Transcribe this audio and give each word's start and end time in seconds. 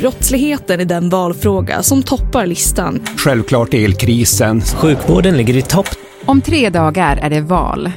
Brottsligheten 0.00 0.80
är 0.80 0.84
den 0.84 1.08
valfråga 1.08 1.82
som 1.82 2.02
toppar 2.02 2.46
listan. 2.46 3.00
Självklart 3.16 3.74
elkrisen. 3.74 4.60
Sjukvården 4.60 5.36
ligger 5.36 5.56
i 5.56 5.62
topp. 5.62 5.86
Om 6.26 6.40
tre 6.40 6.70
dagar 6.70 7.18
är 7.22 7.30
det 7.30 7.40
val. 7.40 7.90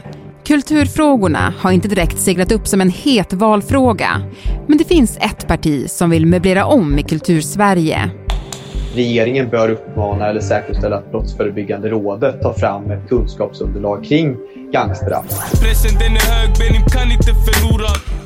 Kulturfrågorna 0.45 1.53
har 1.57 1.71
inte 1.71 1.87
direkt 1.87 2.19
seglat 2.19 2.51
upp 2.51 2.67
som 2.67 2.81
en 2.81 2.89
het 2.89 3.33
valfråga. 3.33 4.09
Men 4.67 4.77
det 4.77 4.83
finns 4.83 5.17
ett 5.17 5.47
parti 5.47 5.89
som 5.89 6.09
vill 6.09 6.25
möblera 6.25 6.65
om 6.65 6.99
i 6.99 7.03
kultursverige. 7.03 8.11
Regeringen 8.95 9.49
bör 9.49 9.69
uppmana 9.69 10.27
eller 10.27 10.41
säkerställa 10.41 10.95
att 10.95 11.11
Brottsförebyggande 11.11 11.89
rådet 11.89 12.41
tar 12.41 12.53
fram 12.53 12.91
ett 12.91 13.09
kunskapsunderlag 13.09 14.03
kring 14.03 14.37
gangsterrap. 14.73 15.25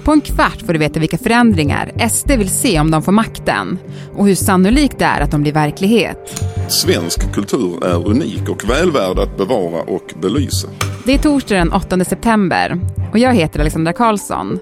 På 0.03 0.11
en 0.11 0.21
kvart 0.21 0.61
får 0.65 0.73
du 0.73 0.79
veta 0.79 0.99
vilka 0.99 1.17
förändringar 1.17 2.09
SD 2.09 2.31
vill 2.31 2.49
se 2.49 2.79
om 2.79 2.91
de 2.91 3.03
får 3.03 3.11
makten 3.11 3.79
och 4.17 4.27
hur 4.27 4.35
sannolikt 4.35 4.99
det 4.99 5.05
är 5.05 5.21
att 5.21 5.31
de 5.31 5.41
blir 5.41 5.53
verklighet. 5.53 6.43
Svensk 6.67 7.33
kultur 7.33 7.85
är 7.85 8.07
unik 8.07 8.49
och 8.49 8.69
väl 8.69 8.91
värd 8.91 9.19
att 9.19 9.37
bevara 9.37 9.81
och 9.81 10.13
belysa. 10.21 10.67
Det 11.05 11.13
är 11.13 11.17
torsdag 11.17 11.55
den 11.55 11.73
8 11.73 12.05
september 12.05 12.79
och 13.11 13.19
jag 13.19 13.33
heter 13.33 13.59
Alexandra 13.59 13.93
Karlsson. 13.93 14.59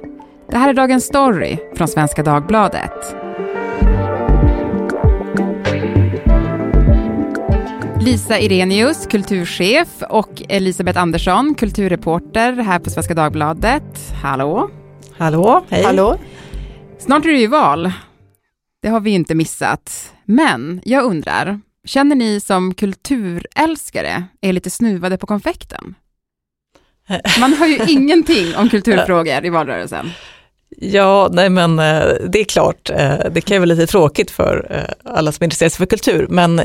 Det 0.52 0.58
här 0.58 0.70
är 0.70 0.74
Dagens 0.74 1.06
Story 1.06 1.58
från 1.76 1.88
Svenska 1.88 2.24
Dagbladet. 2.24 3.25
Lisa 8.06 8.40
Irenius, 8.40 9.08
kulturchef 9.08 9.88
och 10.10 10.42
Elisabeth 10.50 11.00
Andersson, 11.00 11.56
kulturreporter 11.56 12.54
här 12.54 12.80
på 12.80 12.90
Svenska 12.90 13.14
Dagbladet. 13.14 14.14
Hallå! 14.22 14.70
Hallå, 15.18 15.66
hej! 15.70 15.84
Hallå. 15.84 16.20
Snart 17.00 17.26
är 17.26 17.30
det 17.30 17.40
ju 17.40 17.48
val. 17.48 17.92
Det 18.82 18.88
har 18.88 19.00
vi 19.00 19.12
inte 19.12 19.36
missat. 19.36 20.14
Men 20.26 20.82
jag 20.84 21.04
undrar, 21.04 21.60
känner 21.86 22.16
ni 22.16 22.40
som 22.40 22.74
kulturälskare 22.74 24.24
är 24.42 24.54
lite 24.54 24.70
snuvade 24.70 25.18
på 25.18 25.28
konfekten? 25.28 25.96
Man 27.40 27.54
hör 27.54 27.68
ju 27.68 27.92
ingenting 27.92 28.56
om 28.56 28.70
kulturfrågor 28.70 29.46
i 29.46 29.50
valrörelsen. 29.50 30.10
Ja, 30.78 31.30
nej 31.32 31.50
men 31.50 31.80
eh, 31.80 32.06
det 32.30 32.40
är 32.40 32.44
klart, 32.44 32.90
eh, 32.90 33.18
det 33.32 33.42
kan 33.42 33.56
ju 33.56 33.60
vara 33.60 33.66
lite 33.66 33.88
tråkigt 33.88 34.32
för 34.32 34.68
eh, 34.70 35.14
alla 35.14 35.32
som 35.32 35.44
intresserar 35.44 35.70
sig 35.70 35.78
för 35.78 35.86
kultur, 35.86 36.28
men 36.30 36.62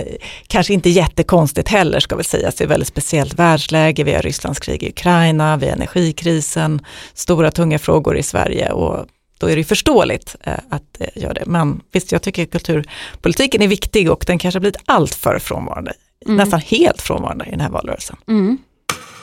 kanske 0.47 0.73
inte 0.73 0.91
jättekonstigt 0.91 1.69
heller 1.69 2.01
ska 2.01 2.17
väl 2.17 2.25
sägas. 2.25 2.55
Det 2.55 2.65
är 2.65 2.69
väldigt 2.69 2.89
speciellt 2.89 3.35
världsläge, 3.35 4.05
vi 4.05 4.15
har 4.15 4.23
Rysslands 4.23 4.61
krig 4.61 4.83
i 4.83 4.89
Ukraina, 4.89 5.57
vi 5.57 5.67
har 5.67 5.73
energikrisen, 5.73 6.81
stora 7.15 7.51
tunga 7.51 7.79
frågor 7.79 8.17
i 8.17 8.23
Sverige 8.23 8.73
och 8.73 9.07
då 9.39 9.51
är 9.51 9.57
det 9.57 9.65
förståeligt 9.65 10.37
att 10.69 11.01
göra 11.15 11.35
det. 11.35 11.47
Men 11.47 11.81
visst, 11.93 12.13
jag 12.13 12.23
tycker 12.23 12.45
kulturpolitiken 12.45 13.63
är 13.63 13.69
viktig 13.69 14.11
och 14.11 14.25
den 14.27 14.39
kanske 14.39 14.57
har 14.57 14.61
blivit 14.61 14.83
allt 14.85 15.15
för 15.15 15.39
frånvarande, 15.39 15.93
mm. 16.27 16.37
nästan 16.37 16.61
helt 16.61 17.03
frånvarande 17.03 17.45
i 17.45 17.51
den 17.51 17.61
här 17.61 17.71
valrörelsen. 17.71 18.17
Mm 18.29 18.59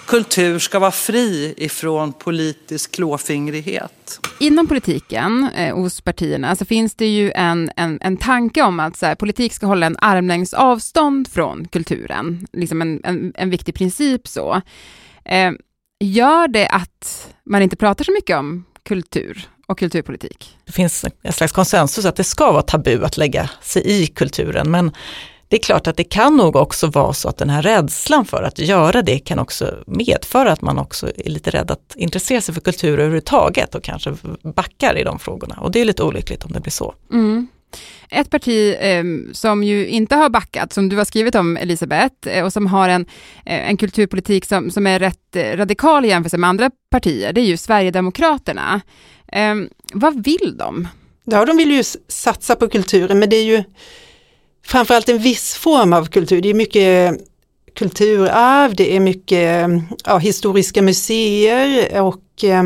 kultur 0.07 0.59
ska 0.59 0.79
vara 0.79 0.91
fri 0.91 1.53
ifrån 1.57 2.13
politisk 2.13 2.91
klåfingrighet. 2.91 4.19
Inom 4.39 4.67
politiken, 4.67 5.49
eh, 5.55 5.75
hos 5.75 6.01
partierna, 6.01 6.55
så 6.55 6.65
finns 6.65 6.95
det 6.95 7.07
ju 7.07 7.31
en, 7.31 7.71
en, 7.75 7.99
en 8.01 8.17
tanke 8.17 8.61
om 8.61 8.79
att 8.79 8.97
så 8.97 9.05
här, 9.05 9.15
politik 9.15 9.53
ska 9.53 9.65
hålla 9.65 9.85
en 9.85 9.97
armlängds 10.01 10.53
avstånd 10.53 11.27
från 11.27 11.67
kulturen. 11.67 12.47
Liksom 12.53 12.81
en, 12.81 13.01
en, 13.03 13.33
en 13.35 13.49
viktig 13.49 13.75
princip 13.75 14.27
så. 14.27 14.61
Eh, 15.25 15.51
gör 15.99 16.47
det 16.47 16.67
att 16.67 17.33
man 17.45 17.61
inte 17.61 17.75
pratar 17.75 18.05
så 18.05 18.11
mycket 18.11 18.37
om 18.37 18.65
kultur 18.83 19.49
och 19.67 19.79
kulturpolitik? 19.79 20.57
Det 20.65 20.71
finns 20.71 21.05
en 21.21 21.33
slags 21.33 21.53
konsensus 21.53 22.05
att 22.05 22.15
det 22.15 22.23
ska 22.23 22.51
vara 22.51 22.61
tabu 22.61 23.03
att 23.03 23.17
lägga 23.17 23.49
sig 23.61 23.83
i 23.85 24.07
kulturen, 24.07 24.71
men 24.71 24.91
det 25.49 25.55
är 25.55 25.61
klart 25.61 25.87
att 25.87 25.97
det 25.97 26.03
kan 26.03 26.37
nog 26.37 26.55
också 26.55 26.87
vara 26.87 27.13
så 27.13 27.29
att 27.29 27.37
den 27.37 27.49
här 27.49 27.61
rädslan 27.61 28.25
för 28.25 28.43
att 28.43 28.59
göra 28.59 29.01
det 29.01 29.19
kan 29.19 29.39
också 29.39 29.83
medföra 29.87 30.51
att 30.51 30.61
man 30.61 30.77
också 30.77 31.11
är 31.17 31.29
lite 31.29 31.49
rädd 31.49 31.71
att 31.71 31.95
intressera 31.95 32.41
sig 32.41 32.53
för 32.53 32.61
kultur 32.61 32.99
överhuvudtaget 32.99 33.75
och 33.75 33.83
kanske 33.83 34.13
backar 34.55 34.97
i 34.97 35.03
de 35.03 35.19
frågorna. 35.19 35.55
Och 35.61 35.71
det 35.71 35.81
är 35.81 35.85
lite 35.85 36.03
olyckligt 36.03 36.45
om 36.45 36.51
det 36.51 36.59
blir 36.59 36.71
så. 36.71 36.95
Mm. 37.11 37.47
Ett 38.09 38.29
parti 38.29 38.75
eh, 38.79 39.03
som 39.31 39.63
ju 39.63 39.87
inte 39.87 40.15
har 40.15 40.29
backat, 40.29 40.73
som 40.73 40.89
du 40.89 40.97
har 40.97 41.05
skrivit 41.05 41.35
om 41.35 41.57
Elisabeth, 41.57 42.27
eh, 42.27 42.45
och 42.45 42.53
som 42.53 42.67
har 42.67 42.89
en, 42.89 43.05
eh, 43.45 43.69
en 43.69 43.77
kulturpolitik 43.77 44.45
som, 44.45 44.71
som 44.71 44.87
är 44.87 44.99
rätt 44.99 45.35
eh, 45.35 45.57
radikal 45.57 46.05
i 46.05 46.07
jämförelse 46.07 46.37
med 46.37 46.49
andra 46.49 46.71
partier, 46.89 47.33
det 47.33 47.41
är 47.41 47.45
ju 47.45 47.57
Sverigedemokraterna. 47.57 48.81
Ehm, 49.27 49.69
vad 49.93 50.23
vill 50.23 50.57
de? 50.57 50.87
Ja, 51.23 51.45
de 51.45 51.57
vill 51.57 51.71
ju 51.71 51.83
satsa 52.07 52.55
på 52.55 52.69
kulturen, 52.69 53.19
men 53.19 53.29
det 53.29 53.35
är 53.35 53.43
ju 53.43 53.63
framförallt 54.67 55.09
en 55.09 55.19
viss 55.19 55.55
form 55.55 55.93
av 55.93 56.05
kultur. 56.05 56.41
Det 56.41 56.49
är 56.49 56.53
mycket 56.53 57.19
kulturarv, 57.75 58.75
det 58.75 58.95
är 58.95 58.99
mycket 58.99 59.69
ja, 60.03 60.17
historiska 60.17 60.81
museer 60.81 62.01
och 62.01 62.43
eh, 62.43 62.63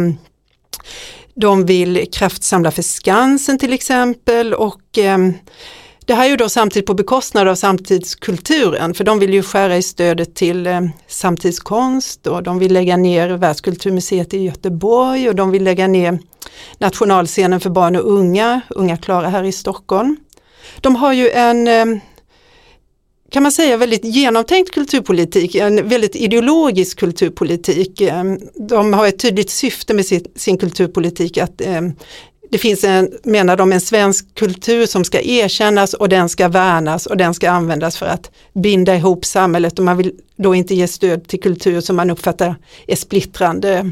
de 1.35 1.65
vill 1.65 2.07
kraftsamla 2.11 2.71
för 2.71 2.81
Skansen 2.81 3.59
till 3.59 3.73
exempel 3.73 4.53
och 4.53 4.97
eh, 4.97 5.17
det 6.05 6.13
här 6.13 6.25
är 6.25 6.29
ju 6.29 6.37
då 6.37 6.49
samtidigt 6.49 6.87
på 6.87 6.93
bekostnad 6.93 7.47
av 7.47 7.55
samtidskulturen 7.55 8.93
för 8.93 9.03
de 9.03 9.19
vill 9.19 9.33
ju 9.33 9.43
skära 9.43 9.77
i 9.77 9.81
stödet 9.81 10.35
till 10.35 10.67
eh, 10.67 10.81
samtidskonst 11.07 12.27
och 12.27 12.43
de 12.43 12.59
vill 12.59 12.73
lägga 12.73 12.97
ner 12.97 13.29
Världskulturmuseet 13.29 14.33
i 14.33 14.37
Göteborg 14.37 15.29
och 15.29 15.35
de 15.35 15.51
vill 15.51 15.63
lägga 15.63 15.87
ner 15.87 16.19
nationalscenen 16.77 17.59
för 17.59 17.69
barn 17.69 17.95
och 17.95 18.11
unga, 18.11 18.61
Unga 18.69 18.97
Klara 18.97 19.29
här 19.29 19.43
i 19.43 19.51
Stockholm. 19.51 20.17
De 20.81 20.95
har 20.95 21.13
ju 21.13 21.29
en 21.29 21.67
eh, 21.67 21.85
kan 23.31 23.43
man 23.43 23.51
säga 23.51 23.77
väldigt 23.77 24.05
genomtänkt 24.05 24.71
kulturpolitik, 24.71 25.55
en 25.55 25.89
väldigt 25.89 26.15
ideologisk 26.15 26.99
kulturpolitik. 26.99 28.01
Eh, 28.01 28.23
de 28.55 28.93
har 28.93 29.07
ett 29.07 29.19
tydligt 29.19 29.49
syfte 29.49 29.93
med 29.93 30.05
sin, 30.05 30.25
sin 30.35 30.57
kulturpolitik 30.57 31.37
att 31.37 31.61
eh, 31.61 31.81
det 32.51 32.57
finns 32.57 32.83
en, 32.83 33.11
menar 33.23 33.57
de, 33.57 33.71
en 33.71 33.81
svensk 33.81 34.35
kultur 34.35 34.85
som 34.85 35.03
ska 35.03 35.21
erkännas 35.21 35.93
och 35.93 36.09
den 36.09 36.29
ska 36.29 36.47
värnas 36.47 37.05
och 37.05 37.17
den 37.17 37.33
ska 37.33 37.49
användas 37.49 37.97
för 37.97 38.05
att 38.05 38.31
binda 38.53 38.95
ihop 38.95 39.25
samhället 39.25 39.79
och 39.79 39.85
man 39.85 39.97
vill 39.97 40.11
då 40.35 40.55
inte 40.55 40.75
ge 40.75 40.87
stöd 40.87 41.27
till 41.27 41.41
kultur 41.41 41.81
som 41.81 41.95
man 41.95 42.09
uppfattar 42.09 42.55
är 42.87 42.95
splittrande. 42.95 43.91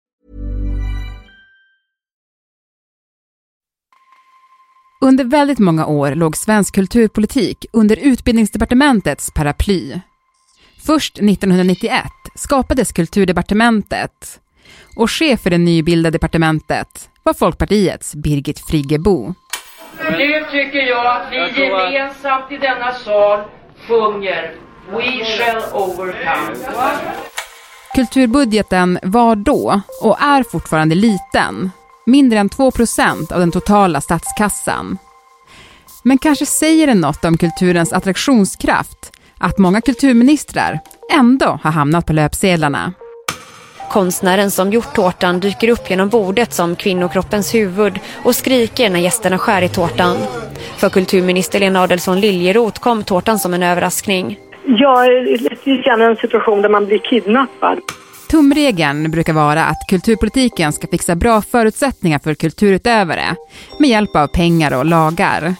Under 5.03 5.23
väldigt 5.23 5.59
många 5.59 5.85
år 5.85 6.15
låg 6.15 6.37
svensk 6.37 6.75
kulturpolitik 6.75 7.65
under 7.73 7.95
utbildningsdepartementets 7.95 9.31
paraply. 9.31 9.99
Först 10.85 11.17
1991 11.17 12.03
skapades 12.35 12.91
kulturdepartementet 12.91 14.39
och 14.97 15.11
chef 15.11 15.41
för 15.41 15.49
det 15.49 15.57
nybildade 15.57 16.11
departementet 16.11 17.09
var 17.23 17.33
Folkpartiets 17.33 18.15
Birgit 18.15 18.59
Friggebo. 18.59 19.33
Nu 20.11 20.45
tycker 20.51 20.79
jag 20.79 21.05
att 21.05 21.31
vi 21.31 21.61
gemensamt 21.61 22.51
i 22.51 22.57
denna 22.57 22.91
sal 22.93 23.39
sjunger 23.87 24.55
We 24.91 25.25
shall 25.25 25.63
overcome. 25.73 26.55
Kulturbudgeten 27.95 28.99
var 29.03 29.35
då 29.35 29.81
och 30.01 30.21
är 30.21 30.43
fortfarande 30.43 30.95
liten 30.95 31.71
mindre 32.11 32.39
än 32.39 32.49
2% 32.49 33.33
av 33.33 33.39
den 33.39 33.51
totala 33.51 34.01
statskassan. 34.01 34.97
Men 36.03 36.17
kanske 36.17 36.45
säger 36.45 36.87
det 36.87 36.93
något 36.93 37.25
om 37.25 37.37
kulturens 37.37 37.93
attraktionskraft 37.93 39.11
att 39.39 39.57
många 39.57 39.81
kulturministrar 39.81 40.79
ändå 41.13 41.59
har 41.63 41.71
hamnat 41.71 42.05
på 42.05 42.13
löpsedlarna. 42.13 42.93
Konstnären 43.91 44.51
som 44.51 44.71
gjort 44.71 44.95
tårtan 44.95 45.39
dyker 45.39 45.69
upp 45.69 45.89
genom 45.89 46.09
bordet 46.09 46.53
som 46.53 46.75
kvinnokroppens 46.75 47.55
huvud 47.55 47.99
och 48.23 48.35
skriker 48.35 48.89
när 48.89 48.99
gästerna 48.99 49.37
skär 49.37 49.61
i 49.61 49.69
tårtan. 49.69 50.17
För 50.77 50.89
kulturminister 50.89 51.59
Lena 51.59 51.81
Adelsohn 51.81 52.19
Liljeroth 52.19 52.79
kom 52.79 53.03
tårtan 53.03 53.39
som 53.39 53.53
en 53.53 53.63
överraskning. 53.63 54.39
Ja, 54.65 55.03
lite 55.03 55.77
grann 55.85 56.01
en 56.01 56.15
situation 56.15 56.61
där 56.61 56.69
man 56.69 56.85
blir 56.85 56.97
kidnappad. 56.97 57.79
Tumregeln 58.31 59.11
brukar 59.11 59.33
vara 59.33 59.65
att 59.65 59.87
kulturpolitiken 59.89 60.73
ska 60.73 60.87
fixa 60.87 61.15
bra 61.15 61.41
förutsättningar 61.41 62.19
för 62.19 62.33
kulturutövare 62.33 63.35
med 63.79 63.89
hjälp 63.89 64.15
av 64.15 64.27
pengar 64.27 64.73
och 64.73 64.85
lagar. 64.85 65.55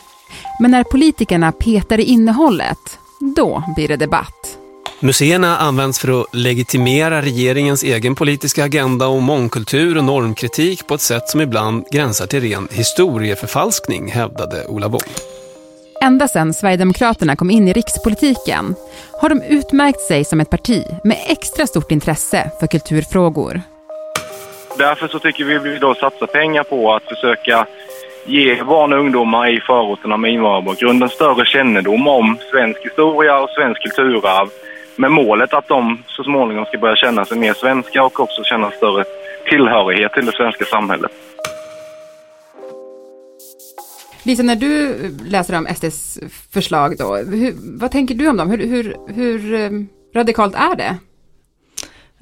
Men 0.60 0.72
när 0.72 0.84
politikerna 0.84 1.52
petar 1.52 2.00
i 2.00 2.04
innehållet, 2.04 3.00
då 3.36 3.64
blir 3.76 3.88
det 3.88 3.96
debatt. 3.96 4.58
Museerna 5.00 5.58
används 5.58 6.00
för 6.00 6.22
att 6.22 6.36
legitimera 6.36 7.22
regeringens 7.22 7.84
egen 7.84 8.16
politiska 8.16 8.64
agenda 8.64 9.08
och 9.08 9.22
mångkultur 9.22 9.98
och 9.98 10.04
normkritik 10.04 10.88
på 10.88 10.96
ett 10.96 11.02
sätt 11.02 11.30
som 11.30 11.42
ibland 11.42 11.86
gränsar 11.92 12.28
till 12.28 12.42
ren 12.42 12.68
historieförfalskning, 12.72 14.12
hävdade 14.12 14.66
Ola 14.68 14.88
Wong. 14.88 15.02
Ända 16.04 16.28
sedan 16.28 16.54
Sverigedemokraterna 16.54 17.36
kom 17.36 17.50
in 17.50 17.68
i 17.68 17.74
rikspolitiken 17.74 18.76
har 19.22 19.30
de 19.30 19.42
utmärkt 19.42 20.02
sig 20.02 20.26
som 20.26 20.40
ett 20.42 20.50
parti 20.50 20.86
med 21.04 21.18
extra 21.28 21.68
stort 21.68 21.92
intresse 21.92 22.52
för 22.60 22.68
kulturfrågor. 22.68 23.62
Därför 24.78 25.08
så 25.08 25.20
tycker 25.20 25.44
vi 25.46 25.56
att 25.56 25.64
vi 25.64 25.78
då 25.78 25.96
satsa 25.96 26.28
pengar 26.28 26.64
på 26.64 26.94
att 26.94 27.04
försöka 27.04 27.66
ge 28.26 28.64
barn 28.64 28.94
och 28.94 29.00
ungdomar 29.00 29.50
i 29.58 29.60
förorterna 29.60 30.18
med 30.18 30.32
invandrarbakgrund 30.32 31.04
en 31.04 31.10
större 31.10 31.46
kännedom 31.46 32.08
om 32.08 32.38
svensk 32.52 32.80
historia 32.86 33.40
och 33.40 33.50
svensk 33.50 33.82
kulturarv 33.82 34.50
med 34.96 35.12
målet 35.12 35.54
att 35.54 35.68
de 35.68 36.04
så 36.08 36.24
småningom 36.24 36.66
ska 36.66 36.78
börja 36.78 36.96
känna 36.96 37.26
sig 37.26 37.38
mer 37.38 37.54
svenska 37.54 38.04
och 38.04 38.20
också 38.20 38.44
känna 38.44 38.72
större 38.72 39.04
tillhörighet 39.50 40.14
till 40.14 40.26
det 40.26 40.32
svenska 40.32 40.66
samhället. 40.66 41.12
Lisa, 44.24 44.44
när 44.44 44.56
du 44.56 44.96
läser 45.26 45.58
om 45.58 45.68
SDs 45.76 46.20
förslag 46.52 46.98
då, 46.98 47.16
hur, 47.16 47.56
vad 47.58 47.92
tänker 47.92 48.16
du 48.16 48.28
om 48.28 48.38
dem? 48.38 48.50
Hur, 48.50 48.68
hur, 48.68 48.96
hur 49.08 49.54
eh, 49.54 49.70
radikalt 50.16 50.56
är 50.56 50.76
det? 50.76 50.98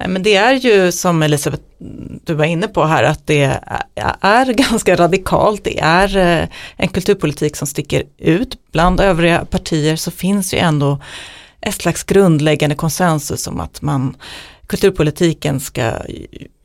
Men 0.08 0.22
det 0.22 0.34
är 0.34 0.52
ju 0.52 0.92
som 0.92 1.22
Elisabeth, 1.22 1.62
du 2.24 2.34
var 2.34 2.44
inne 2.44 2.68
på 2.68 2.84
här, 2.84 3.02
att 3.04 3.26
det 3.26 3.60
är 4.20 4.52
ganska 4.52 4.96
radikalt. 4.96 5.64
Det 5.64 5.80
är 5.80 6.16
eh, 6.16 6.48
en 6.76 6.88
kulturpolitik 6.88 7.56
som 7.56 7.66
sticker 7.66 8.02
ut. 8.18 8.58
Bland 8.72 9.00
övriga 9.00 9.44
partier 9.44 9.96
så 9.96 10.10
finns 10.10 10.54
ju 10.54 10.58
ändå 10.58 10.98
ett 11.60 11.74
slags 11.74 12.04
grundläggande 12.04 12.76
konsensus 12.76 13.46
om 13.46 13.60
att 13.60 13.82
man 13.82 14.16
kulturpolitiken 14.70 15.60
ska 15.60 15.92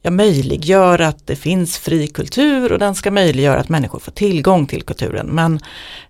ja, 0.01 0.11
möjliggöra 0.11 1.07
att 1.07 1.27
det 1.27 1.35
finns 1.35 1.77
fri 1.77 2.07
kultur 2.07 2.71
och 2.71 2.79
den 2.79 2.95
ska 2.95 3.11
möjliggöra 3.11 3.59
att 3.59 3.69
människor 3.69 3.99
får 3.99 4.11
tillgång 4.11 4.67
till 4.67 4.83
kulturen. 4.83 5.27
Men 5.27 5.59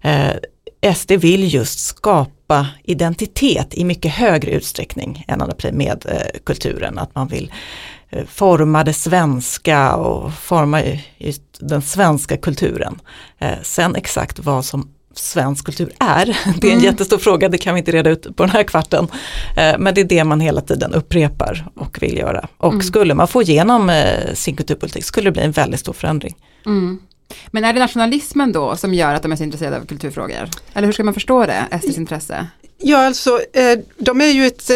eh, 0.01 0.94
SD 0.95 1.12
vill 1.12 1.53
just 1.53 1.80
skapa 1.80 2.68
identitet 2.83 3.74
i 3.74 3.83
mycket 3.83 4.12
högre 4.12 4.51
utsträckning 4.51 5.25
än 5.27 5.42
med 5.71 6.06
eh, 6.09 6.39
kulturen. 6.45 7.00
Att 7.00 7.15
man 7.15 7.27
vill 7.27 7.51
eh, 8.09 8.25
forma 8.25 8.83
det 8.83 8.94
svenska 8.94 9.95
och 9.95 10.33
forma 10.33 10.81
just 11.18 11.42
den 11.59 11.81
svenska 11.81 12.38
kulturen. 12.38 13.00
Eh, 13.39 13.62
sen 13.63 13.95
exakt 13.95 14.39
vad 14.39 14.65
som 14.65 14.94
svensk 15.19 15.65
kultur 15.65 15.91
är. 16.00 16.25
Det 16.62 16.67
är 16.67 16.71
en 16.71 16.77
mm. 16.77 16.85
jättestor 16.85 17.17
fråga, 17.17 17.50
det 17.50 17.57
kan 17.57 17.73
vi 17.73 17.79
inte 17.79 17.91
reda 17.91 18.09
ut 18.09 18.35
på 18.35 18.44
den 18.44 18.50
här 18.50 18.63
kvarten. 18.63 19.07
Eh, 19.57 19.75
men 19.79 19.94
det 19.94 20.01
är 20.01 20.06
det 20.06 20.23
man 20.23 20.39
hela 20.39 20.62
tiden 20.62 20.94
upprepar 20.94 21.67
och 21.75 21.97
vill 22.01 22.17
göra. 22.17 22.47
Och 22.57 22.73
mm. 22.73 22.83
skulle 22.83 23.13
man 23.13 23.27
få 23.27 23.41
igenom 23.41 23.89
eh, 23.89 24.33
sin 24.33 24.56
kulturpolitik 24.56 25.03
skulle 25.03 25.27
det 25.27 25.31
bli 25.31 25.41
en 25.41 25.51
väldigt 25.51 25.79
stor 25.79 25.94
förändring. 25.94 26.35
Mm. 26.65 27.00
Men 27.47 27.63
är 27.63 27.73
det 27.73 27.79
nationalismen 27.79 28.51
då 28.51 28.75
som 28.75 28.94
gör 28.94 29.13
att 29.13 29.23
de 29.23 29.31
är 29.31 29.35
så 29.35 29.44
intresserade 29.44 29.77
av 29.77 29.85
kulturfrågor? 29.85 30.50
Eller 30.73 30.85
hur 30.85 30.94
ska 30.94 31.03
man 31.03 31.13
förstå 31.13 31.45
det, 31.45 31.79
SDs 31.81 31.97
intresse? 31.97 32.47
Ja, 32.77 33.06
alltså 33.06 33.39
eh, 33.53 33.79
de 33.97 34.21
är 34.21 34.25
ju 34.25 34.47
ett 34.47 34.71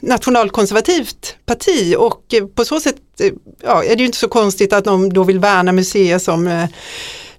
nationalkonservativt 0.00 1.36
parti 1.46 1.94
och 1.98 2.34
på 2.54 2.64
så 2.64 2.80
sätt 2.80 2.96
ja, 3.62 3.84
är 3.84 3.96
det 3.96 4.00
ju 4.00 4.06
inte 4.06 4.18
så 4.18 4.28
konstigt 4.28 4.72
att 4.72 4.84
de 4.84 5.12
då 5.12 5.24
vill 5.24 5.38
värna 5.38 5.72
museer 5.72 6.18
som 6.18 6.66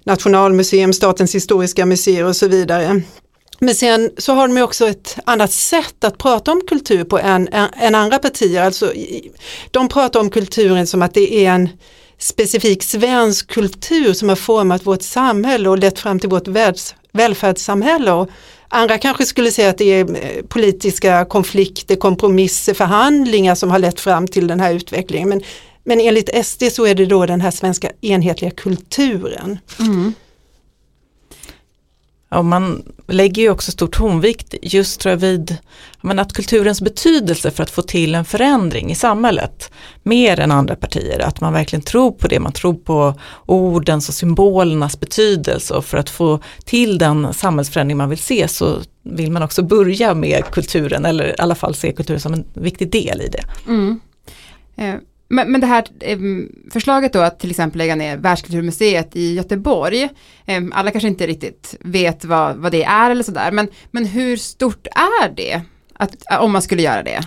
Nationalmuseum, 0.04 0.92
Statens 0.92 1.34
historiska 1.34 1.86
museer 1.86 2.24
och 2.24 2.36
så 2.36 2.48
vidare. 2.48 3.02
Men 3.58 3.74
sen 3.74 4.10
så 4.18 4.32
har 4.34 4.48
de 4.48 4.62
också 4.62 4.88
ett 4.88 5.18
annat 5.24 5.52
sätt 5.52 6.04
att 6.04 6.18
prata 6.18 6.52
om 6.52 6.60
kultur 6.68 7.04
på 7.04 7.18
än, 7.18 7.48
än 7.80 7.94
andra 7.94 8.18
partier. 8.18 8.62
Alltså, 8.62 8.92
de 9.70 9.88
pratar 9.88 10.20
om 10.20 10.30
kulturen 10.30 10.86
som 10.86 11.02
att 11.02 11.14
det 11.14 11.44
är 11.46 11.50
en 11.50 11.68
specifik 12.18 12.82
svensk 12.82 13.50
kultur 13.50 14.12
som 14.12 14.28
har 14.28 14.36
format 14.36 14.86
vårt 14.86 15.02
samhälle 15.02 15.68
och 15.68 15.78
lett 15.78 15.98
fram 15.98 16.18
till 16.18 16.28
vårt 16.28 16.48
världs, 16.48 16.94
välfärdssamhälle. 17.12 18.12
Och 18.12 18.30
andra 18.68 18.98
kanske 18.98 19.26
skulle 19.26 19.50
säga 19.50 19.70
att 19.70 19.78
det 19.78 19.92
är 19.92 20.00
eh, 20.00 20.42
politiska 20.48 21.24
konflikter, 21.24 21.96
kompromisser, 21.96 22.74
förhandlingar 22.74 23.54
som 23.54 23.70
har 23.70 23.78
lett 23.78 24.00
fram 24.00 24.28
till 24.28 24.46
den 24.46 24.60
här 24.60 24.74
utvecklingen. 24.74 25.28
Men 25.28 25.42
men 25.84 26.00
enligt 26.00 26.46
SD 26.46 26.62
så 26.72 26.86
är 26.86 26.94
det 26.94 27.06
då 27.06 27.26
den 27.26 27.40
här 27.40 27.50
svenska 27.50 27.90
enhetliga 28.00 28.50
kulturen. 28.50 29.58
Mm. 29.78 30.14
Ja, 32.34 32.42
man 32.42 32.82
lägger 33.08 33.42
ju 33.42 33.50
också 33.50 33.70
stor 33.70 33.86
tonvikt 33.86 34.54
just 34.62 35.00
tror 35.00 35.10
jag 35.10 35.16
vid 35.16 35.56
men 36.00 36.18
att 36.18 36.32
kulturens 36.32 36.82
betydelse 36.82 37.50
för 37.50 37.62
att 37.62 37.70
få 37.70 37.82
till 37.82 38.14
en 38.14 38.24
förändring 38.24 38.90
i 38.90 38.94
samhället 38.94 39.72
mer 40.02 40.40
än 40.40 40.50
andra 40.50 40.76
partier. 40.76 41.18
Att 41.18 41.40
man 41.40 41.52
verkligen 41.52 41.82
tror 41.82 42.12
på 42.12 42.28
det, 42.28 42.40
man 42.40 42.52
tror 42.52 42.74
på 42.74 43.14
ordens 43.46 44.08
och 44.08 44.14
symbolernas 44.14 45.00
betydelse 45.00 45.74
och 45.74 45.84
för 45.84 45.98
att 45.98 46.10
få 46.10 46.40
till 46.64 46.98
den 46.98 47.34
samhällsförändring 47.34 47.96
man 47.96 48.08
vill 48.08 48.18
se 48.18 48.48
så 48.48 48.78
vill 49.02 49.32
man 49.32 49.42
också 49.42 49.62
börja 49.62 50.14
med 50.14 50.44
kulturen 50.52 51.04
eller 51.04 51.28
i 51.28 51.34
alla 51.38 51.54
fall 51.54 51.74
se 51.74 51.92
kulturen 51.92 52.20
som 52.20 52.34
en 52.34 52.44
viktig 52.54 52.90
del 52.90 53.20
i 53.20 53.28
det. 53.28 53.44
Mm. 53.66 54.00
Men, 55.32 55.52
men 55.52 55.60
det 55.60 55.66
här 55.66 55.84
eh, 56.00 56.18
förslaget 56.72 57.12
då 57.12 57.20
att 57.20 57.40
till 57.40 57.50
exempel 57.50 57.78
lägga 57.78 57.94
ner 57.94 58.16
Världskulturmuseet 58.16 59.16
i 59.16 59.34
Göteborg, 59.34 60.08
eh, 60.46 60.62
alla 60.72 60.90
kanske 60.90 61.08
inte 61.08 61.26
riktigt 61.26 61.74
vet 61.80 62.24
vad, 62.24 62.56
vad 62.56 62.72
det 62.72 62.84
är 62.84 63.10
eller 63.10 63.22
sådär, 63.22 63.50
men, 63.52 63.68
men 63.90 64.04
hur 64.06 64.36
stort 64.36 64.86
är 64.86 65.28
det 65.28 65.62
att, 65.94 66.40
om 66.40 66.52
man 66.52 66.62
skulle 66.62 66.82
göra 66.82 67.02
det? 67.02 67.20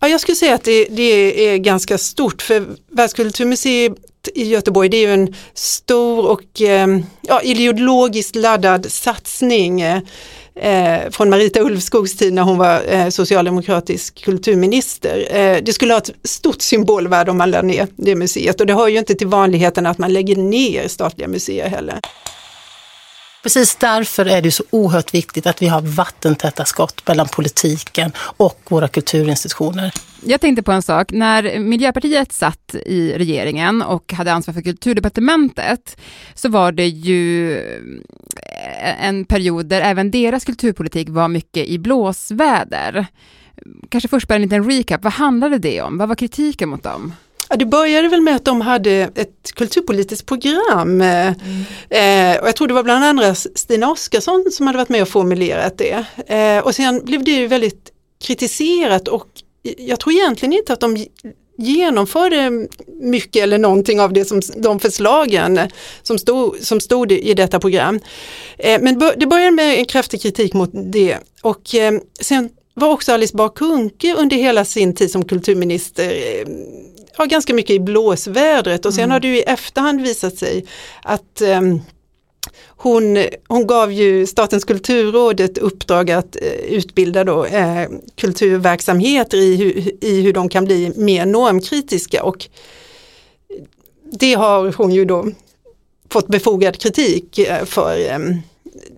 Ja, 0.00 0.08
jag 0.08 0.20
skulle 0.20 0.36
säga 0.36 0.54
att 0.54 0.64
det, 0.64 0.84
det 0.84 1.02
är 1.48 1.58
ganska 1.58 1.98
stort 1.98 2.42
för 2.42 2.66
Världskulturmuseet 2.88 3.96
i 4.34 4.48
Göteborg 4.48 4.88
det 4.88 4.96
är 4.96 5.06
ju 5.06 5.14
en 5.14 5.34
stor 5.54 6.26
och 6.26 6.60
ehm, 6.60 7.02
ja, 7.20 7.40
ideologiskt 7.42 8.36
laddad 8.36 8.92
satsning 8.92 9.82
eh, 10.60 11.10
från 11.10 11.30
Marita 11.30 11.60
Ulvskogs 11.60 12.16
tid 12.16 12.32
när 12.32 12.42
hon 12.42 12.58
var 12.58 12.82
eh, 12.88 13.08
socialdemokratisk 13.08 14.24
kulturminister. 14.24 15.26
Eh, 15.30 15.62
det 15.62 15.72
skulle 15.72 15.92
ha 15.92 15.98
ett 15.98 16.10
stort 16.24 16.62
symbolvärde 16.62 17.30
om 17.30 17.38
man 17.38 17.50
lade 17.50 17.66
ner 17.66 17.88
det 17.96 18.14
museet 18.14 18.60
och 18.60 18.66
det 18.66 18.72
har 18.72 18.88
ju 18.88 18.98
inte 18.98 19.14
till 19.14 19.26
vanligheten 19.26 19.86
att 19.86 19.98
man 19.98 20.12
lägger 20.12 20.36
ner 20.36 20.88
statliga 20.88 21.28
museer 21.28 21.68
heller. 21.68 22.00
Precis 23.42 23.76
därför 23.76 24.26
är 24.26 24.42
det 24.42 24.50
så 24.50 24.64
oerhört 24.70 25.14
viktigt 25.14 25.46
att 25.46 25.62
vi 25.62 25.66
har 25.66 25.80
vattentäta 25.80 26.64
skott 26.64 27.08
mellan 27.08 27.28
politiken 27.28 28.12
och 28.16 28.60
våra 28.68 28.88
kulturinstitutioner. 28.88 29.92
Jag 30.24 30.40
tänkte 30.40 30.62
på 30.62 30.72
en 30.72 30.82
sak, 30.82 31.12
när 31.12 31.58
Miljöpartiet 31.58 32.32
satt 32.32 32.74
i 32.74 33.12
regeringen 33.16 33.82
och 33.82 34.12
hade 34.12 34.32
ansvar 34.32 34.54
för 34.54 34.62
kulturdepartementet 34.62 35.96
så 36.34 36.48
var 36.48 36.72
det 36.72 36.86
ju 36.86 37.60
Eh, 38.70 39.04
en 39.04 39.24
period 39.24 39.66
där 39.66 39.80
även 39.80 40.10
deras 40.10 40.44
kulturpolitik 40.44 41.08
var 41.08 41.28
mycket 41.28 41.66
i 41.66 41.78
blåsväder. 41.78 43.06
Kanske 43.88 44.08
först 44.08 44.28
bara 44.28 44.34
en 44.34 44.42
liten 44.42 44.70
recap, 44.70 45.04
vad 45.04 45.12
handlade 45.12 45.58
det 45.58 45.82
om? 45.82 45.98
Vad 45.98 46.08
var 46.08 46.14
kritiken 46.14 46.68
mot 46.68 46.82
dem? 46.82 47.12
Ja, 47.48 47.56
det 47.56 47.66
började 47.66 48.08
väl 48.08 48.20
med 48.20 48.36
att 48.36 48.44
de 48.44 48.60
hade 48.60 48.92
ett 48.92 49.54
kulturpolitiskt 49.54 50.26
program. 50.26 51.00
Mm. 51.00 51.34
Eh, 51.90 52.40
och 52.40 52.48
jag 52.48 52.56
tror 52.56 52.68
det 52.68 52.74
var 52.74 52.82
bland 52.82 53.04
andra 53.04 53.34
Stina 53.34 53.90
Oskarsson 53.90 54.44
som 54.52 54.66
hade 54.66 54.78
varit 54.78 54.88
med 54.88 55.02
och 55.02 55.08
formulerat 55.08 55.78
det. 55.78 56.04
Eh, 56.26 56.64
och 56.64 56.74
sen 56.74 57.04
blev 57.04 57.24
det 57.24 57.30
ju 57.30 57.46
väldigt 57.46 57.90
kritiserat 58.24 59.08
och 59.08 59.26
jag 59.62 60.00
tror 60.00 60.14
egentligen 60.14 60.52
inte 60.52 60.72
att 60.72 60.80
de 60.80 61.06
genomförde 61.60 62.68
mycket 63.00 63.42
eller 63.42 63.58
någonting 63.58 64.00
av 64.00 64.12
det 64.12 64.24
som, 64.24 64.40
de 64.56 64.80
förslagen 64.80 65.60
som 66.02 66.18
stod, 66.18 66.56
som 66.60 66.80
stod 66.80 67.12
i 67.12 67.34
detta 67.34 67.60
program. 67.60 68.00
Eh, 68.58 68.80
men 68.80 68.98
det 69.16 69.26
började 69.26 69.50
med 69.50 69.78
en 69.78 69.84
kraftig 69.84 70.22
kritik 70.22 70.54
mot 70.54 70.70
det 70.72 71.18
och 71.42 71.74
eh, 71.74 71.92
sen 72.20 72.48
var 72.74 72.88
också 72.88 73.12
Alice 73.12 73.36
Bah 73.36 73.52
Kuhnke 73.54 74.14
under 74.14 74.36
hela 74.36 74.64
sin 74.64 74.94
tid 74.94 75.10
som 75.10 75.24
kulturminister 75.24 76.10
eh, 76.10 76.48
ja, 77.18 77.24
ganska 77.24 77.54
mycket 77.54 77.70
i 77.70 77.80
blåsvädret 77.80 78.86
och 78.86 78.94
sen 78.94 79.04
mm. 79.04 79.12
har 79.12 79.20
det 79.20 79.28
ju 79.28 79.36
i 79.36 79.42
efterhand 79.42 80.00
visat 80.00 80.36
sig 80.36 80.66
att 81.02 81.42
um, 81.42 81.80
hon, 82.66 83.18
hon 83.48 83.66
gav 83.66 83.92
ju 83.92 84.26
Statens 84.26 84.64
kulturråd 84.64 85.40
ett 85.40 85.58
uppdrag 85.58 86.10
att 86.10 86.36
eh, 86.36 86.42
utbilda 86.52 87.24
då, 87.24 87.44
eh, 87.44 87.88
kulturverksamheter 88.14 89.38
i, 89.38 89.56
hu, 89.56 89.90
i 90.00 90.20
hur 90.20 90.32
de 90.32 90.48
kan 90.48 90.64
bli 90.64 90.92
mer 90.96 91.26
normkritiska 91.26 92.22
och 92.22 92.48
det 94.12 94.34
har 94.34 94.72
hon 94.72 94.92
ju 94.92 95.04
då 95.04 95.26
fått 96.10 96.26
befogad 96.26 96.78
kritik 96.78 97.38
eh, 97.38 97.64
för. 97.64 98.10
Eh, 98.10 98.18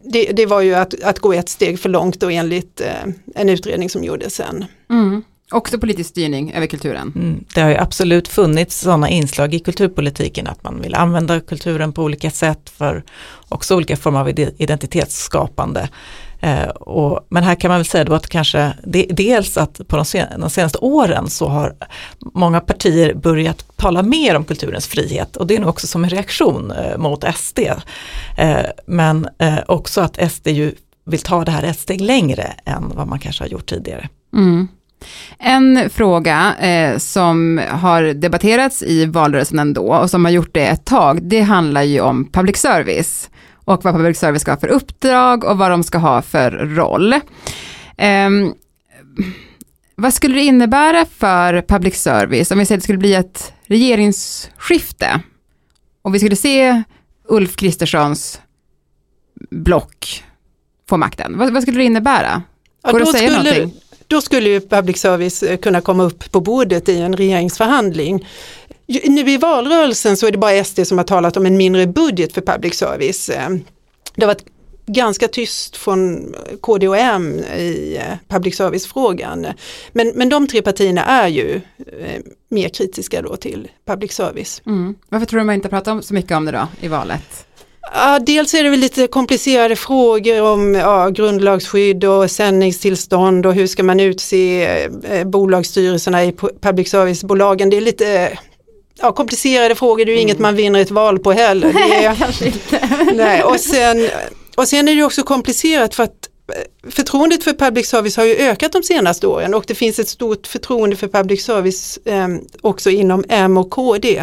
det, 0.05 0.25
det, 0.25 0.47
var 0.47 0.61
ju 0.61 0.75
att, 0.75 1.03
att 1.03 1.19
gå 1.19 1.33
ett 1.33 1.49
steg 1.49 1.79
för 1.81 1.89
långt 1.89 2.21
då 2.21 2.31
enligt 2.31 2.81
eh, 2.81 3.13
en 3.35 3.49
utredning 3.49 3.91
som 3.91 4.05
gjordes 4.05 4.35
sen. 4.35 4.65
Mm. 4.91 5.25
Också 5.53 5.79
politisk 5.79 6.11
styrning 6.11 6.53
över 6.53 6.67
kulturen. 6.67 7.13
Mm, 7.17 7.45
det 7.55 7.61
har 7.61 7.71
ju 7.71 7.77
absolut 7.77 8.29
funnits 8.29 8.81
sådana 8.81 9.09
inslag 9.09 9.55
i 9.55 9.59
kulturpolitiken 9.59 10.47
att 10.47 10.65
man 10.65 10.81
vill 10.81 10.95
använda 10.95 11.41
kulturen 11.41 11.93
på 11.93 12.03
olika 12.03 12.31
sätt 12.31 12.73
för 12.77 13.05
också 13.49 13.77
olika 13.77 13.97
former 13.97 14.21
av 14.21 14.29
identitetsskapande. 14.59 15.89
Eh, 16.41 16.69
och, 16.69 17.27
men 17.29 17.45
här 17.45 17.55
kan 17.55 17.69
man 17.69 17.79
väl 17.79 17.87
säga 17.87 18.05
då 18.05 18.15
att 18.15 18.29
kanske 18.29 18.73
de, 18.85 19.07
dels 19.11 19.57
att 19.57 19.89
på 19.89 19.97
de, 19.97 20.05
sen, 20.05 20.41
de, 20.41 20.51
senaste 20.51 20.79
åren 20.79 21.31
så 21.31 21.49
har 21.49 21.75
många 22.19 22.61
partier 22.61 23.15
börjat 23.15 23.65
tala 23.77 24.03
mer 24.03 24.37
om 24.37 24.45
kulturens 24.45 24.87
frihet 24.87 25.37
och 25.37 25.47
det 25.47 25.57
är 25.57 25.61
nog 25.61 25.69
också 25.69 25.87
som 25.87 26.05
en 26.05 26.11
reaktion 26.11 26.71
eh, 26.71 26.99
mot 26.99 27.25
SD. 27.37 27.59
Eh, 28.39 28.59
men 28.87 29.29
eh, 29.39 29.59
också 29.69 30.01
att 30.01 30.33
SD 30.33 30.49
ju 30.49 30.75
vill 31.05 31.21
ta 31.21 31.45
det 31.45 31.51
här 31.51 31.63
ett 31.63 31.79
steg 31.79 32.01
längre 32.01 32.43
än 32.65 32.93
vad 32.95 33.09
man 33.09 33.19
kanske 33.19 33.45
har 33.45 33.49
gjort 33.49 33.67
tidigare. 33.67 34.09
Mm. 34.35 34.69
En 35.39 35.91
fråga 35.91 36.55
eh, 36.61 36.99
som 36.99 37.61
har 37.71 38.03
debatterats 38.03 38.83
i 38.83 39.07
valrörelsen 39.07 39.59
ändå 39.59 39.95
och 39.95 40.11
som 40.11 40.25
har 40.25 40.33
gjort 40.33 40.55
det 40.55 40.67
ett 40.67 40.85
tag, 40.85 41.23
det 41.23 41.41
handlar 41.41 41.83
ju 41.83 42.01
om 42.01 42.29
public 42.33 42.57
service 42.57 43.31
och 43.65 43.85
vad 43.85 43.95
public 43.95 44.19
service 44.19 44.43
ska 44.43 44.51
ha 44.51 44.59
för 44.59 44.69
uppdrag 44.69 45.45
och 45.45 45.59
vad 45.59 45.71
de 45.71 45.83
ska 45.83 45.99
ha 45.99 46.23
för 46.23 46.51
roll. 46.51 47.13
Eh, 47.97 48.31
vad 49.95 50.15
skulle 50.15 50.35
det 50.35 50.43
innebära 50.43 51.07
för 51.07 51.63
public 51.63 51.97
service 51.97 52.51
om 52.51 52.59
vi 52.59 52.67
säger 52.67 52.77
att 52.77 52.81
det 52.81 52.85
skulle 52.85 52.99
bli 52.99 53.15
ett 53.15 53.53
regeringsskifte 53.67 55.21
och 56.03 56.15
vi 56.15 56.19
skulle 56.19 56.37
se 56.37 56.83
Ulf 57.29 57.57
Kristerssons 57.57 58.41
block 59.51 60.25
få 60.89 60.97
makten? 60.97 61.39
Vad, 61.39 61.53
vad 61.53 61.63
skulle 61.63 61.79
det 61.79 61.85
innebära? 61.85 62.43
Går 62.91 62.99
det 62.99 63.03
att 63.03 63.17
säga 63.17 63.31
skulle, 63.31 63.51
någonting? 63.51 63.82
Då 64.13 64.21
skulle 64.21 64.49
ju 64.49 64.61
public 64.61 64.99
service 64.99 65.43
eh, 65.43 65.57
kunna 65.57 65.81
komma 65.81 66.03
upp 66.03 66.33
på 66.33 66.41
bordet 66.41 66.89
i 66.89 66.99
en 66.99 67.17
regeringsförhandling. 67.17 68.29
Nu 69.05 69.31
i 69.31 69.37
valrörelsen 69.37 70.17
så 70.17 70.27
är 70.27 70.31
det 70.31 70.39
bara 70.39 70.65
SD 70.65 70.87
som 70.87 70.99
har 70.99 71.05
talat 71.05 71.37
om 71.37 71.47
en 71.47 71.57
mindre 71.57 71.87
budget 71.87 72.33
för 72.33 72.41
public 72.41 72.75
service. 72.75 73.29
Eh, 73.29 73.51
det 74.15 74.25
har 74.25 74.27
varit 74.27 74.45
ganska 74.87 75.29
tyst 75.29 75.77
från 75.77 76.35
KD 76.61 76.89
och 76.89 76.97
M 76.97 77.39
i 77.57 77.97
eh, 77.97 78.17
public 78.29 78.57
service-frågan. 78.57 79.47
Men, 79.93 80.13
men 80.15 80.29
de 80.29 80.47
tre 80.47 80.63
partierna 80.63 81.05
är 81.05 81.29
ju 81.29 81.61
mer 82.49 82.69
kritiska 82.69 83.23
då 83.23 83.37
till 83.37 83.71
public 83.87 84.13
service. 84.13 84.63
Mm. 84.67 84.95
Varför 85.09 85.27
tror 85.27 85.41
du 85.41 85.47
man 85.47 85.55
inte 85.55 85.69
pratar 85.69 86.01
så 86.01 86.15
mycket 86.15 86.37
om 86.37 86.45
det 86.45 86.53
då 86.53 86.69
i 86.81 86.89
valet? 86.89 87.47
Ja, 87.95 88.19
dels 88.19 88.55
är 88.55 88.65
det 88.65 88.71
väl 88.71 88.81
lite 88.81 89.07
komplicerade 89.07 89.77
frågor 89.77 90.43
om 90.43 90.75
ja, 90.75 91.09
grundlagsskydd 91.09 92.05
och 92.05 92.31
sändningstillstånd 92.31 93.47
och 93.47 93.55
hur 93.55 93.67
ska 93.67 93.83
man 93.83 94.01
utse 94.01 94.65
eh, 95.05 95.25
bolagsstyrelserna 95.25 96.25
i 96.25 96.33
public 96.61 96.91
service-bolagen. 96.91 97.71
Det 97.71 97.77
är 97.77 97.81
lite 97.81 98.39
ja, 99.01 99.13
komplicerade 99.13 99.75
frågor, 99.75 100.05
det 100.05 100.13
är 100.13 100.15
ju 100.15 100.19
mm. 100.19 100.29
inget 100.29 100.39
man 100.39 100.57
vinner 100.57 100.81
ett 100.81 100.91
val 100.91 101.19
på 101.19 101.33
heller. 101.33 101.73
Nej, 101.75 102.05
är, 102.05 102.15
kanske 102.15 102.47
inte. 102.47 102.89
nej, 103.15 103.43
och, 103.43 103.61
sen, 103.61 104.09
och 104.55 104.69
sen 104.69 104.89
är 104.89 104.97
det 104.97 105.03
också 105.05 105.23
komplicerat 105.23 105.95
för 105.95 106.03
att 106.03 106.29
eh, 106.55 106.91
förtroendet 106.91 107.45
för 107.45 107.53
public 107.53 107.89
service 107.89 108.17
har 108.17 108.25
ju 108.25 108.37
ökat 108.37 108.73
de 108.73 108.83
senaste 108.83 109.27
åren 109.27 109.55
och 109.55 109.65
det 109.67 109.75
finns 109.75 109.99
ett 109.99 110.09
stort 110.09 110.47
förtroende 110.47 110.97
för 110.97 111.09
public 111.09 111.45
service 111.45 111.99
eh, 112.05 112.29
också 112.61 112.91
inom 112.91 113.25
M 113.29 113.57
och 113.57 113.71
KD, 113.71 114.23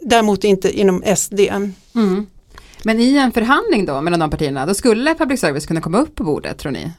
däremot 0.00 0.44
inte 0.44 0.80
inom 0.80 1.02
SD. 1.16 1.40
Mm. 1.94 2.26
Men 2.86 3.00
i 3.00 3.16
en 3.16 3.32
förhandling 3.32 3.86
då 3.86 4.00
mellan 4.00 4.20
de 4.20 4.30
partierna, 4.30 4.66
då 4.66 4.74
skulle 4.74 5.14
public 5.14 5.40
service 5.40 5.66
kunna 5.66 5.80
komma 5.80 5.98
upp 5.98 6.14
på 6.14 6.24
bordet 6.24 6.58
tror 6.58 6.72
ni? 6.72 6.92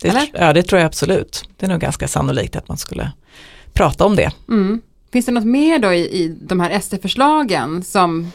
Det, 0.00 0.28
ja, 0.32 0.52
det 0.52 0.62
tror 0.62 0.80
jag 0.80 0.86
absolut. 0.86 1.48
Det 1.56 1.66
är 1.66 1.70
nog 1.70 1.80
ganska 1.80 2.08
sannolikt 2.08 2.56
att 2.56 2.68
man 2.68 2.76
skulle 2.76 3.12
prata 3.72 4.04
om 4.04 4.16
det. 4.16 4.30
Mm. 4.48 4.80
Finns 5.12 5.26
det 5.26 5.32
något 5.32 5.44
mer 5.44 5.78
då 5.78 5.92
i, 5.92 6.00
i 6.00 6.36
de 6.40 6.60
här 6.60 6.80
SD-förslagen 6.80 7.82
som 7.82 8.32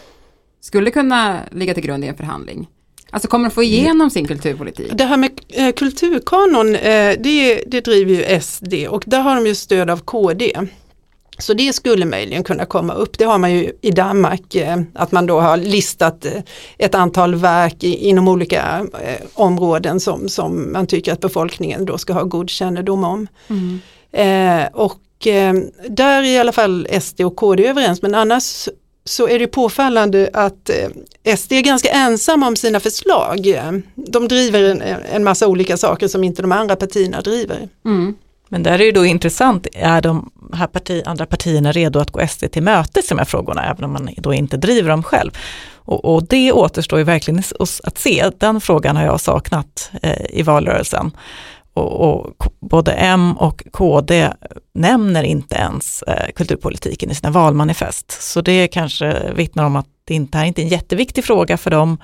skulle 0.62 0.92
kunna 0.92 1.40
ligga 1.52 1.74
till 1.74 1.84
grund 1.84 2.06
i 2.06 2.08
en 2.08 2.18
förhandling? 2.18 2.68
Alltså 3.10 3.28
kommer 3.28 3.50
de 3.50 3.56
få 3.56 3.64
igenom 3.64 4.10
sin 4.10 4.28
kulturpolitik? 4.28 4.92
Det 4.94 5.04
här 5.04 5.18
med 5.18 5.32
eh, 5.48 5.72
kulturkanon, 5.72 6.76
eh, 6.76 7.16
det, 7.20 7.64
det 7.68 7.82
driver 7.82 8.14
ju 8.14 8.42
SD 8.42 8.74
och 8.90 9.04
där 9.08 9.20
har 9.20 9.36
de 9.36 9.48
ju 9.48 9.56
stöd 9.56 9.90
av 9.90 10.00
KD. 10.00 10.54
Så 11.40 11.54
det 11.54 11.74
skulle 11.74 12.06
möjligen 12.06 12.44
kunna 12.44 12.66
komma 12.66 12.94
upp. 12.94 13.18
Det 13.18 13.26
har 13.26 13.38
man 13.38 13.54
ju 13.54 13.72
i 13.82 13.92
Danmark, 13.92 14.56
eh, 14.56 14.82
att 14.94 15.12
man 15.12 15.26
då 15.26 15.40
har 15.40 15.58
listat 15.58 16.26
eh, 16.26 16.32
ett 16.78 16.96
antal 16.96 17.36
verk 17.36 17.84
inom 17.84 18.28
olika 18.28 18.88
eh, 19.04 19.26
områden 19.34 20.00
som, 20.00 20.30
som 20.30 20.72
man 20.72 20.88
tycker 20.88 21.14
att 21.14 21.20
befolkningen 21.20 21.86
då 21.86 21.98
ska 21.98 22.14
ha 22.14 22.24
god 22.24 22.50
kännedom 22.50 23.04
om. 23.04 23.28
Mm. 23.48 23.80
och 24.74 25.00
där 25.88 26.24
är 26.24 26.24
i 26.24 26.38
alla 26.38 26.52
fall 26.52 26.88
SD 27.02 27.22
och 27.22 27.36
KD 27.36 27.68
överens 27.68 28.02
men 28.02 28.16
annars 28.16 28.70
så 29.06 29.28
är 29.28 29.40
det 29.40 29.48
påfallande 29.48 30.30
att 30.34 30.70
SD 31.38 31.52
är 31.52 31.62
ganska 31.62 31.90
ensamma 31.90 32.48
om 32.48 32.56
sina 32.56 32.80
förslag. 32.80 33.62
De 33.96 34.28
driver 34.28 34.64
en, 34.64 34.82
en 35.12 35.24
massa 35.24 35.48
olika 35.48 35.78
saker 35.78 36.08
som 36.08 36.24
inte 36.24 36.42
de 36.42 36.52
andra 36.52 36.76
partierna 36.76 37.22
driver. 37.22 37.70
Mm. 37.86 38.16
Men 38.50 38.64
där 38.64 38.74
är 38.74 38.78
det 38.78 38.92
då 38.92 39.06
intressant, 39.06 39.68
är 39.74 40.02
de 40.02 40.32
här 40.54 40.68
parti, 40.68 41.04
andra 41.06 41.26
partierna 41.26 41.72
redo 41.72 42.00
att 42.00 42.12
gå 42.12 42.28
SD 42.28 42.46
till 42.52 42.64
mötes 42.64 43.06
i 43.06 43.10
de 43.10 43.18
här 43.18 43.26
frågorna, 43.26 43.66
även 43.66 43.84
om 43.84 43.94
man 43.94 44.10
då 44.18 44.34
inte 44.34 44.58
driver 44.58 44.90
dem 44.90 45.04
själv? 45.04 45.32
Och, 45.76 46.06
och 46.06 46.28
det 46.28 46.52
återstår 46.52 47.00
ju 47.00 47.06
verkligen 47.06 47.44
att 47.84 47.98
se, 47.98 48.32
den 48.38 48.62
frågan 48.62 48.96
har 48.96 49.04
jag 49.04 49.22
saknat 49.22 49.92
eh, 50.02 50.26
i 50.30 50.44
valrörelsen. 50.44 51.12
Och, 51.74 52.10
och, 52.10 52.54
både 52.60 52.92
M 52.92 53.38
och 53.38 53.64
KD 53.72 54.30
nämner 54.74 55.24
inte 55.24 55.56
ens 55.56 56.02
eh, 56.02 56.32
kulturpolitiken 56.36 57.12
i 57.12 57.16
sina 57.16 57.32
valmanifest. 57.32 58.12
Så 58.12 58.42
det 58.42 58.68
kanske 58.68 59.34
vittnar 59.34 59.64
om 59.66 59.76
att 59.76 59.88
det 60.04 60.14
inte 60.14 60.38
är 60.38 60.46
inte 60.46 60.62
en 60.62 60.68
jätteviktig 60.68 61.26
fråga 61.26 61.58
för 61.58 61.72
dem. 61.72 61.98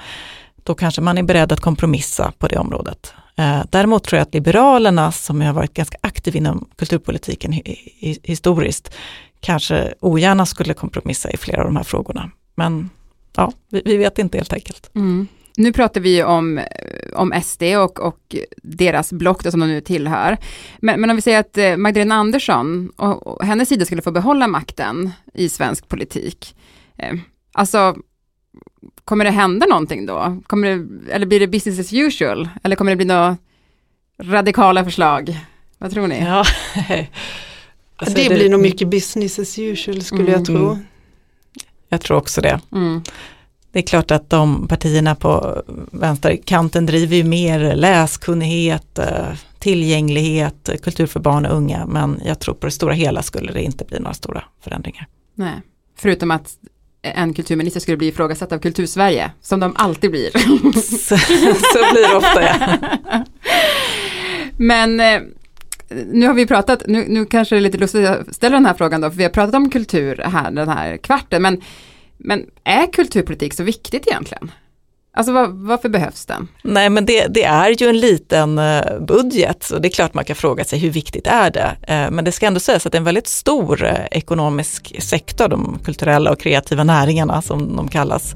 Då 0.64 0.76
kanske 0.76 1.02
man 1.02 1.18
är 1.18 1.24
beredd 1.24 1.52
att 1.52 1.60
kompromissa 1.60 2.32
på 2.38 2.48
det 2.48 2.58
området. 2.58 3.14
Eh, 3.38 3.64
däremot 3.70 4.04
tror 4.04 4.18
jag 4.18 4.26
att 4.26 4.34
Liberalerna, 4.34 5.12
som 5.12 5.42
har 5.42 5.54
varit 5.54 5.74
ganska 5.74 5.98
aktiv 6.02 6.36
inom 6.36 6.70
kulturpolitiken 6.76 7.54
historiskt, 8.24 8.94
kanske 9.40 9.94
ogärna 10.00 10.46
skulle 10.46 10.74
kompromissa 10.74 11.32
i 11.32 11.38
flera 11.38 11.62
av 11.62 11.66
de 11.66 11.76
här 11.76 11.84
frågorna. 11.84 12.32
Men 12.56 12.90
ja, 13.36 13.52
vi, 13.70 13.82
vi 13.86 13.98
vet 13.98 14.20
inte 14.20 14.38
helt 14.38 14.54
enkelt. 14.54 14.92
Mm. 14.96 15.28
Nu 15.58 15.74
pratar 15.74 16.02
vi 16.02 16.24
om, 16.24 16.58
eh, 16.58 16.66
om 17.14 17.34
SD 17.44 17.64
och, 17.64 18.00
och 18.00 18.36
deras 18.64 19.14
block 19.14 19.42
som 19.42 19.60
de 19.60 19.68
nu 19.68 19.82
tillhör. 19.82 20.38
Men, 20.80 21.02
men 21.02 21.10
om 21.10 21.16
vi 21.16 21.22
säger 21.22 21.40
att 21.40 21.58
eh, 21.58 21.78
Magdalena 21.78 22.16
Andersson 22.16 22.90
och, 22.90 23.28
och 23.28 23.46
hennes 23.46 23.70
sida 23.70 23.86
skulle 23.86 24.02
få 24.02 24.12
behålla 24.12 24.48
makten 24.48 25.12
i 25.34 25.50
svensk 25.50 25.88
politik. 25.88 26.56
Eh, 26.98 27.14
alltså, 27.54 27.96
kommer 29.06 29.26
det 29.26 29.32
hända 29.32 29.66
någonting 29.66 30.06
då? 30.06 30.42
Kommer 30.48 30.68
det, 30.68 31.12
eller 31.14 31.26
blir 31.26 31.40
det 31.40 31.48
business 31.48 31.80
as 31.80 31.94
usual? 31.94 32.50
Eller 32.64 32.76
kommer 32.76 32.92
det 32.92 32.96
bli 32.96 33.06
några 33.06 33.38
radikala 34.22 34.84
förslag? 34.84 35.40
Vad 35.78 35.92
tror 35.92 36.08
ni? 36.08 36.20
Ja. 36.20 36.38
alltså 37.96 38.16
det, 38.16 38.30
det, 38.30 38.36
blir 38.36 38.50
nog 38.50 38.62
mycket 38.62 38.88
business 38.88 39.40
as 39.40 39.60
usual 39.60 40.02
skulle 40.02 40.22
mm. 40.22 40.34
jag 40.34 40.46
tro. 40.46 40.78
Jag 41.90 42.02
tror 42.02 42.18
också 42.18 42.42
det. 42.42 42.60
Mm. 42.72 43.02
Det 43.72 43.80
är 43.80 43.84
klart 43.84 44.12
att 44.12 44.30
de 44.30 44.68
partierna 44.68 45.16
på 45.16 45.64
vänsterkanten 45.92 46.86
driver 46.86 47.16
ju 47.16 47.24
mer 47.24 47.76
läskunnighet, 47.76 49.00
eh, 49.00 49.34
tillgänglighet, 49.60 50.70
kultur 50.84 51.06
för 51.06 51.20
barn 51.20 51.46
och 51.46 51.58
unga, 51.58 51.86
men 51.86 52.22
jag 52.26 52.40
tror 52.40 52.56
på 52.56 52.66
det 52.66 52.72
stora 52.72 52.94
hela 52.94 53.24
skulle 53.24 53.54
det 53.54 53.62
inte 53.62 53.86
bli 53.86 54.00
några 54.00 54.14
stora 54.14 54.44
förändringar. 54.62 55.08
Nej, 55.34 55.62
förutom 55.98 56.32
att 56.32 56.58
en 57.16 57.34
kulturminister 57.34 57.80
skulle 57.80 57.98
bli 57.98 58.08
ifrågasatt 58.08 58.52
av 58.52 58.60
kultursverige, 58.60 59.32
som 59.42 59.60
de 59.60 59.76
alltid 59.76 60.12
blir. 60.12 60.30
så, 60.82 61.18
så 61.74 61.94
blir 61.94 62.10
det 62.10 62.16
ofta 62.16 62.44
ja. 62.44 62.78
Men 64.58 65.00
eh, 65.00 65.22
nu 66.12 66.28
har 66.28 66.34
vi 66.34 66.46
pratat, 66.46 66.84
nu, 66.88 67.06
nu 67.08 67.26
kanske 67.26 67.56
det 67.56 67.60
är 67.60 67.62
lite 67.62 67.78
lustigt 67.78 68.08
att 68.08 68.36
ställa 68.36 68.56
den 68.56 68.66
här 68.66 68.74
frågan 68.74 69.02
då, 69.02 69.10
för 69.10 69.18
vi 69.18 69.24
har 69.24 69.30
pratat 69.30 69.56
om 69.56 69.70
kultur 69.70 70.22
här 70.26 70.52
den 70.52 70.70
här 70.70 70.98
kvarten, 70.98 71.42
men, 71.42 71.62
men 72.18 72.46
är 72.64 72.94
kulturpolitik 72.94 73.54
så 73.54 73.64
viktigt 73.64 74.08
egentligen? 74.08 74.52
Alltså 75.18 75.34
var, 75.34 75.48
varför 75.48 75.90
behövs 75.90 76.26
den? 76.26 76.48
Nej 76.64 76.90
men 76.90 77.06
det, 77.06 77.28
det, 77.28 77.44
är 77.44 77.70
ju 77.70 77.90
en 77.90 78.00
liten 78.00 78.58
eh, 78.58 79.00
budget 79.00 79.70
och 79.70 79.82
det 79.82 79.88
är 79.88 79.90
klart 79.90 80.14
man 80.14 80.26
kan 80.26 80.36
fråga 80.36 80.66
sig 80.66 80.80
hur 80.80 80.90
viktigt 80.90 81.28
är 81.28 81.52
det? 81.52 81.76
Eh, 81.82 82.12
men 82.12 82.26
det 82.26 82.32
ska 82.32 82.46
ändå 82.46 82.60
sägas 82.60 82.86
att 82.86 82.92
det 82.92 82.96
är 82.96 83.00
en 83.00 83.06
väldigt 83.06 83.28
stor 83.28 83.84
eh, 83.84 84.06
ekonomisk 84.12 84.96
sektor, 85.02 85.48
de 85.48 85.80
kulturella 85.86 86.32
och 86.32 86.40
kreativa 86.40 86.84
näringarna 86.84 87.42
som 87.42 87.76
de 87.76 87.88
kallas. 87.88 88.36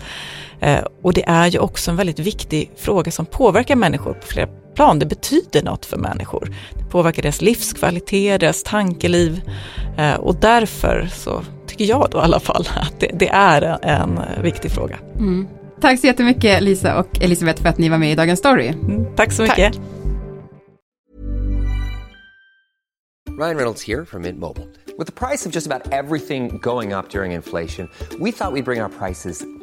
Och 1.04 1.14
det 1.14 1.24
är 1.28 1.48
ju 1.48 1.60
också 1.60 1.92
en 1.92 1.98
väldigt 1.98 2.20
viktig 2.20 2.72
fråga 2.78 3.12
som 3.12 3.26
påverkar 3.26 3.76
människor 3.76 4.14
på 4.14 4.28
flera 4.28 4.48
plan. 4.76 5.00
Det 5.00 5.06
betyder 5.06 5.64
något 5.64 5.86
för 5.86 5.98
människor. 5.98 6.56
Det 6.74 6.84
påverkar 6.84 7.22
deras 7.22 7.42
livskvalitet, 7.42 8.40
deras 8.40 8.64
tankeliv 8.64 9.42
och 10.20 10.36
därför 10.36 11.10
så 11.14 11.44
tycker 11.68 11.86
jag 11.86 12.08
då 12.12 12.18
i 12.18 12.22
alla 12.22 12.40
fall 12.40 12.68
att 12.76 13.00
det, 13.00 13.12
det 13.14 13.30
är 13.30 13.78
en 13.82 14.20
viktig 14.42 14.72
fråga. 14.72 14.98
Mm. 15.18 15.48
Tack 15.82 16.00
så 16.00 16.08
jättemycket 16.08 16.64
Lisa 16.64 17.00
och 17.00 17.22
Elisabeth 17.22 17.62
för 17.62 17.70
att 17.70 17.78
ni 17.78 17.90
var 17.90 17.98
med 17.98 18.12
i 18.12 18.16
Dagens 18.16 18.40
Story. 18.40 18.68
Mm, 18.68 19.16
tack 19.16 19.32
så 19.32 19.42
mycket. 19.42 19.74
Tack. 19.74 19.82
Ryan 23.40 23.56
Reynolds 23.56 23.82
here 23.82 24.06
from 24.06 24.22
Mint 24.24 24.40
Mobile. 24.40 24.68
With 24.98 25.08
the 25.08 25.14
price 25.14 25.46
of 25.46 25.56
just 25.56 25.66
about 25.66 25.94
everything 25.94 26.58
going 26.62 26.92
up 26.92 27.10
during 27.10 27.32
inflation, 27.32 27.88
we 28.20 28.32
thought 28.32 28.52
we'd 28.52 28.66
bring 28.66 28.82
our 28.82 28.90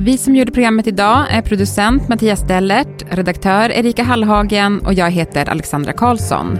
Vi 0.00 0.18
som 0.18 0.36
gjorde 0.36 0.52
programmet 0.52 0.86
idag 0.86 1.26
är 1.30 1.42
producent 1.42 2.08
Mattias 2.08 2.48
Dellert, 2.48 3.04
redaktör 3.10 3.70
Erika 3.70 4.02
Hallhagen 4.02 4.86
och 4.86 4.94
jag 4.94 5.10
heter 5.10 5.50
Alexandra 5.50 5.92
Karlsson. 5.92 6.58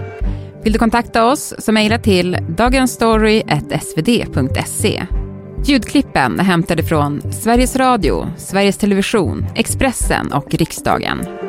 Vill 0.63 0.73
du 0.73 0.79
kontakta 0.79 1.25
oss 1.25 1.53
så 1.57 1.71
mejla 1.71 1.99
till 1.99 2.37
dagensstory.svd.se. 2.57 5.05
Ljudklippen 5.65 6.39
är 6.39 6.43
hämtade 6.43 6.83
från 6.83 7.21
Sveriges 7.31 7.75
Radio, 7.75 8.27
Sveriges 8.37 8.77
Television, 8.77 9.45
Expressen 9.55 10.33
och 10.33 10.53
Riksdagen. 10.53 11.48